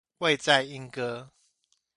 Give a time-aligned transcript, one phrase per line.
[0.17, 1.29] 位在鶯歌